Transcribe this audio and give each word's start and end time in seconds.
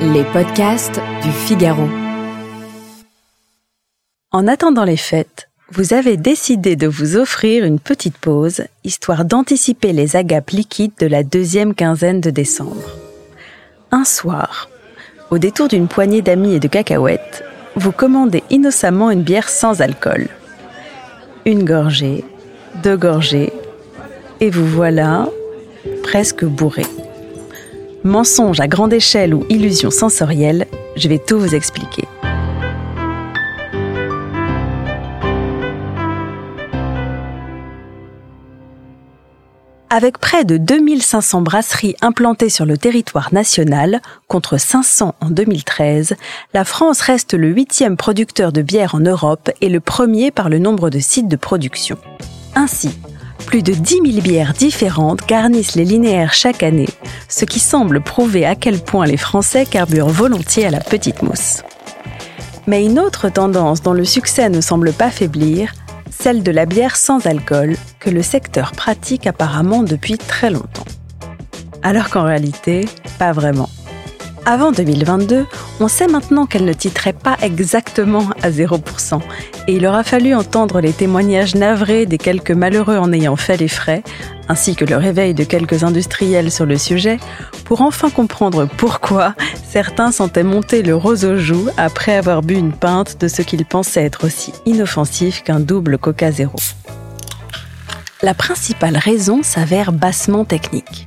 Les 0.00 0.24
podcasts 0.32 1.00
du 1.22 1.30
Figaro. 1.30 1.88
En 4.30 4.46
attendant 4.46 4.84
les 4.84 4.96
fêtes, 4.96 5.48
vous 5.70 5.92
avez 5.92 6.16
décidé 6.16 6.76
de 6.76 6.86
vous 6.86 7.16
offrir 7.16 7.64
une 7.64 7.80
petite 7.80 8.16
pause, 8.18 8.64
histoire 8.84 9.24
d'anticiper 9.24 9.92
les 9.92 10.14
agapes 10.14 10.50
liquides 10.50 10.92
de 11.00 11.06
la 11.06 11.22
deuxième 11.22 11.74
quinzaine 11.74 12.20
de 12.20 12.30
décembre. 12.30 12.96
Un 13.90 14.04
soir, 14.04 14.68
au 15.30 15.38
détour 15.38 15.68
d'une 15.68 15.88
poignée 15.88 16.22
d'amis 16.22 16.54
et 16.54 16.60
de 16.60 16.68
cacahuètes, 16.68 17.44
vous 17.76 17.92
commandez 17.92 18.44
innocemment 18.50 19.10
une 19.10 19.22
bière 19.22 19.48
sans 19.48 19.80
alcool. 19.80 20.28
Une 21.44 21.64
gorgée, 21.64 22.24
deux 22.82 22.96
gorgées, 22.96 23.52
et 24.40 24.50
vous 24.50 24.66
voilà 24.66 25.28
presque 26.14 26.44
bourré. 26.44 26.86
Mensonge 28.04 28.60
à 28.60 28.68
grande 28.68 28.92
échelle 28.92 29.34
ou 29.34 29.44
illusion 29.48 29.90
sensorielle, 29.90 30.68
je 30.94 31.08
vais 31.08 31.18
tout 31.18 31.40
vous 31.40 31.56
expliquer. 31.56 32.04
Avec 39.90 40.18
près 40.18 40.44
de 40.44 40.56
2500 40.56 41.42
brasseries 41.42 41.96
implantées 42.00 42.48
sur 42.48 42.64
le 42.64 42.78
territoire 42.78 43.34
national, 43.34 44.00
contre 44.28 44.56
500 44.56 45.16
en 45.20 45.30
2013, 45.30 46.14
la 46.52 46.64
France 46.64 47.00
reste 47.00 47.34
le 47.34 47.48
huitième 47.48 47.96
producteur 47.96 48.52
de 48.52 48.62
bière 48.62 48.94
en 48.94 49.00
Europe 49.00 49.50
et 49.60 49.68
le 49.68 49.80
premier 49.80 50.30
par 50.30 50.48
le 50.48 50.60
nombre 50.60 50.90
de 50.90 51.00
sites 51.00 51.26
de 51.26 51.34
production. 51.34 51.98
Ainsi, 52.54 52.96
plus 53.44 53.62
de 53.62 53.72
10 53.72 54.12
000 54.12 54.20
bières 54.22 54.52
différentes 54.52 55.26
garnissent 55.26 55.74
les 55.74 55.84
linéaires 55.84 56.34
chaque 56.34 56.62
année, 56.62 56.88
ce 57.28 57.44
qui 57.44 57.60
semble 57.60 58.00
prouver 58.00 58.44
à 58.44 58.54
quel 58.54 58.80
point 58.80 59.06
les 59.06 59.16
Français 59.16 59.66
carburent 59.66 60.08
volontiers 60.08 60.66
à 60.66 60.70
la 60.70 60.80
petite 60.80 61.22
mousse. 61.22 61.62
Mais 62.66 62.84
une 62.84 62.98
autre 62.98 63.28
tendance 63.28 63.82
dont 63.82 63.92
le 63.92 64.04
succès 64.04 64.48
ne 64.48 64.60
semble 64.60 64.92
pas 64.92 65.10
faiblir, 65.10 65.72
celle 66.10 66.42
de 66.42 66.50
la 66.50 66.66
bière 66.66 66.96
sans 66.96 67.26
alcool, 67.26 67.76
que 68.00 68.10
le 68.10 68.22
secteur 68.22 68.72
pratique 68.72 69.26
apparemment 69.26 69.82
depuis 69.82 70.16
très 70.16 70.50
longtemps. 70.50 70.86
Alors 71.82 72.08
qu'en 72.08 72.22
réalité, 72.22 72.86
pas 73.18 73.32
vraiment. 73.32 73.68
Avant 74.46 74.72
2022, 74.72 75.46
on 75.80 75.88
sait 75.88 76.06
maintenant 76.06 76.44
qu'elle 76.44 76.66
ne 76.66 76.74
titrait 76.74 77.14
pas 77.14 77.38
exactement 77.40 78.26
à 78.42 78.50
0%, 78.50 79.20
et 79.68 79.76
il 79.76 79.86
aura 79.86 80.04
fallu 80.04 80.34
entendre 80.34 80.80
les 80.80 80.92
témoignages 80.92 81.54
navrés 81.54 82.04
des 82.04 82.18
quelques 82.18 82.50
malheureux 82.50 82.98
en 82.98 83.10
ayant 83.14 83.36
fait 83.36 83.56
les 83.56 83.68
frais, 83.68 84.02
ainsi 84.50 84.76
que 84.76 84.84
le 84.84 84.96
réveil 84.96 85.32
de 85.32 85.44
quelques 85.44 85.82
industriels 85.82 86.50
sur 86.50 86.66
le 86.66 86.76
sujet, 86.76 87.16
pour 87.64 87.80
enfin 87.80 88.10
comprendre 88.10 88.68
pourquoi 88.76 89.34
certains 89.66 90.12
sentaient 90.12 90.42
monter 90.42 90.82
le 90.82 90.94
rose 90.94 91.24
aux 91.24 91.38
joues 91.38 91.70
après 91.78 92.14
avoir 92.14 92.42
bu 92.42 92.54
une 92.54 92.72
pinte 92.72 93.18
de 93.22 93.28
ce 93.28 93.40
qu'ils 93.40 93.64
pensaient 93.64 94.04
être 94.04 94.26
aussi 94.26 94.52
inoffensif 94.66 95.42
qu'un 95.42 95.60
double 95.60 95.96
Coca 95.96 96.30
Zéro. 96.30 96.56
La 98.22 98.34
principale 98.34 98.98
raison 98.98 99.42
s'avère 99.42 99.90
bassement 99.90 100.44
technique. 100.44 101.06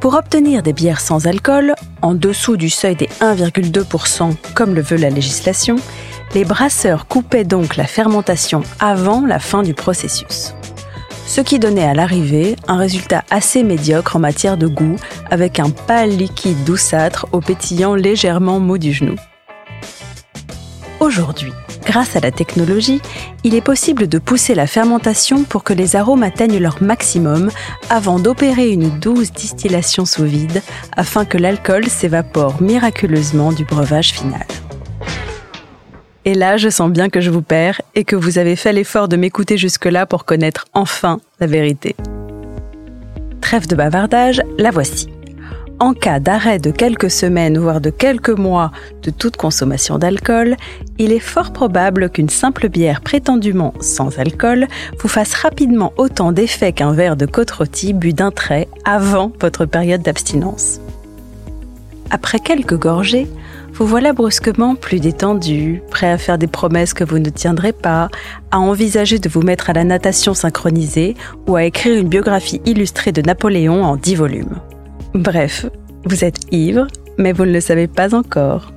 Pour 0.00 0.14
obtenir 0.14 0.62
des 0.62 0.72
bières 0.72 1.00
sans 1.00 1.26
alcool, 1.26 1.74
en 2.02 2.14
dessous 2.14 2.56
du 2.56 2.70
seuil 2.70 2.96
des 2.96 3.08
1,2% 3.20 4.34
comme 4.54 4.74
le 4.74 4.82
veut 4.82 4.96
la 4.96 5.10
législation, 5.10 5.76
les 6.34 6.44
brasseurs 6.44 7.06
coupaient 7.06 7.44
donc 7.44 7.76
la 7.76 7.86
fermentation 7.86 8.62
avant 8.80 9.24
la 9.24 9.38
fin 9.38 9.62
du 9.62 9.74
processus. 9.74 10.54
Ce 11.26 11.40
qui 11.42 11.58
donnait 11.58 11.84
à 11.84 11.94
l'arrivée 11.94 12.56
un 12.68 12.78
résultat 12.78 13.22
assez 13.30 13.62
médiocre 13.62 14.16
en 14.16 14.18
matière 14.18 14.56
de 14.56 14.66
goût, 14.66 14.96
avec 15.30 15.60
un 15.60 15.68
pâle 15.68 16.10
liquide 16.10 16.64
douceâtre 16.64 17.26
au 17.32 17.40
pétillant 17.40 17.94
légèrement 17.94 18.60
mou 18.60 18.78
du 18.78 18.92
genou. 18.92 19.16
Aujourd'hui, 21.00 21.52
grâce 21.88 22.16
à 22.16 22.20
la 22.20 22.30
technologie, 22.30 23.00
il 23.44 23.54
est 23.54 23.62
possible 23.62 24.06
de 24.08 24.18
pousser 24.18 24.54
la 24.54 24.66
fermentation 24.66 25.44
pour 25.44 25.64
que 25.64 25.72
les 25.72 25.96
arômes 25.96 26.22
atteignent 26.22 26.58
leur 26.58 26.82
maximum 26.82 27.50
avant 27.88 28.18
d'opérer 28.18 28.70
une 28.70 28.90
douce 29.00 29.32
distillation 29.32 30.04
sous 30.04 30.24
vide 30.24 30.62
afin 30.96 31.24
que 31.24 31.38
l'alcool 31.38 31.86
s'évapore 31.86 32.60
miraculeusement 32.60 33.52
du 33.52 33.64
breuvage 33.64 34.12
final. 34.12 34.46
Et 36.26 36.34
là, 36.34 36.58
je 36.58 36.68
sens 36.68 36.90
bien 36.90 37.08
que 37.08 37.22
je 37.22 37.30
vous 37.30 37.40
perds 37.40 37.80
et 37.94 38.04
que 38.04 38.16
vous 38.16 38.36
avez 38.36 38.54
fait 38.54 38.74
l'effort 38.74 39.08
de 39.08 39.16
m'écouter 39.16 39.56
jusque-là 39.56 40.04
pour 40.04 40.26
connaître 40.26 40.66
enfin 40.74 41.20
la 41.40 41.46
vérité. 41.46 41.96
Trêve 43.40 43.66
de 43.66 43.74
bavardage, 43.74 44.42
la 44.58 44.70
voici 44.70 45.08
en 45.80 45.94
cas 45.94 46.20
d'arrêt 46.20 46.58
de 46.58 46.70
quelques 46.70 47.10
semaines, 47.10 47.58
voire 47.58 47.80
de 47.80 47.90
quelques 47.90 48.30
mois 48.30 48.72
de 49.02 49.10
toute 49.10 49.36
consommation 49.36 49.98
d'alcool, 49.98 50.56
il 50.98 51.12
est 51.12 51.18
fort 51.18 51.52
probable 51.52 52.10
qu'une 52.10 52.28
simple 52.28 52.68
bière 52.68 53.00
prétendument 53.00 53.74
sans 53.80 54.18
alcool 54.18 54.66
vous 54.98 55.08
fasse 55.08 55.34
rapidement 55.34 55.92
autant 55.96 56.32
d'effet 56.32 56.72
qu'un 56.72 56.92
verre 56.92 57.16
de 57.16 57.26
côte 57.26 57.50
rôtie 57.50 57.92
bu 57.92 58.12
d'un 58.12 58.30
trait 58.30 58.68
avant 58.84 59.32
votre 59.40 59.64
période 59.66 60.02
d'abstinence. 60.02 60.80
Après 62.10 62.38
quelques 62.38 62.78
gorgées, 62.78 63.28
vous 63.74 63.86
voilà 63.86 64.12
brusquement 64.12 64.74
plus 64.74 64.98
détendu, 64.98 65.82
prêt 65.90 66.10
à 66.10 66.18
faire 66.18 66.38
des 66.38 66.46
promesses 66.46 66.94
que 66.94 67.04
vous 67.04 67.18
ne 67.18 67.28
tiendrez 67.28 67.72
pas, 67.72 68.08
à 68.50 68.58
envisager 68.58 69.18
de 69.18 69.28
vous 69.28 69.42
mettre 69.42 69.70
à 69.70 69.74
la 69.74 69.84
natation 69.84 70.34
synchronisée 70.34 71.14
ou 71.46 71.54
à 71.54 71.64
écrire 71.64 72.00
une 72.00 72.08
biographie 72.08 72.62
illustrée 72.64 73.12
de 73.12 73.22
Napoléon 73.22 73.84
en 73.84 73.96
10 73.96 74.14
volumes. 74.16 74.58
Bref, 75.14 75.66
vous 76.04 76.24
êtes 76.24 76.40
ivre, 76.52 76.86
mais 77.16 77.32
vous 77.32 77.44
ne 77.44 77.52
le 77.52 77.60
savez 77.60 77.86
pas 77.86 78.14
encore. 78.14 78.72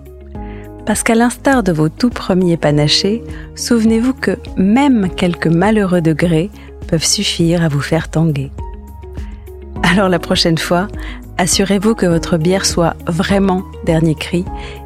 Parce 0.86 1.04
qu'à 1.04 1.16
l'instar 1.16 1.64
de 1.64 1.72
vos 1.72 1.90
tout 1.90 2.10
premiers 2.10 2.58
panachés, 2.58 3.22
souvenez-vous 3.56 4.14
que 4.14 4.38
même 4.58 5.10
quelques 5.16 5.48
malheureux 5.48 6.02
degrés 6.02 6.50
peuvent 6.88 7.06
suffire 7.06 7.64
à 7.64 7.68
vous 7.68 7.82
faire 7.82 8.10
tanguer. 8.10 8.52
Alors 9.84 10.10
la 10.10 10.20
prochaine 10.20 10.58
fois, 10.58 10.88
assurez-vous 11.38 11.96
que 11.96 12.06
votre 12.06 12.38
bière 12.38 12.66
soit 12.66 12.96
vraiment 13.08 13.64
dernier 13.86 14.16
cri 14.16 14.46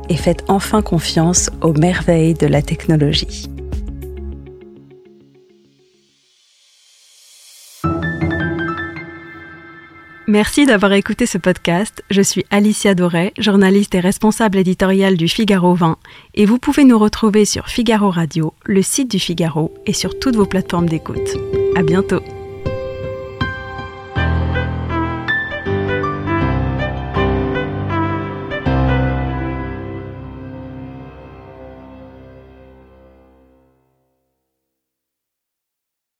et 0.09 0.17
faites 0.17 0.43
enfin 0.47 0.81
confiance 0.81 1.49
aux 1.61 1.73
merveilles 1.73 2.33
de 2.33 2.47
la 2.47 2.61
technologie. 2.61 3.49
Merci 10.35 10.65
d'avoir 10.65 10.91
écouté 10.91 11.27
ce 11.27 11.37
podcast. 11.37 12.03
Je 12.09 12.21
suis 12.21 12.45
Alicia 12.49 12.93
Doré, 12.93 13.31
journaliste 13.37 13.95
et 13.95 14.01
responsable 14.01 14.57
éditoriale 14.57 15.15
du 15.15 15.29
Figaro 15.29 15.75
20, 15.75 15.97
et 16.33 16.45
vous 16.45 16.57
pouvez 16.57 16.83
nous 16.83 16.99
retrouver 16.99 17.45
sur 17.45 17.69
Figaro 17.69 18.09
Radio, 18.09 18.53
le 18.65 18.81
site 18.81 19.09
du 19.09 19.17
Figaro 19.17 19.73
et 19.85 19.93
sur 19.93 20.19
toutes 20.19 20.35
vos 20.35 20.45
plateformes 20.45 20.89
d'écoute. 20.89 21.37
À 21.77 21.83
bientôt. 21.83 22.19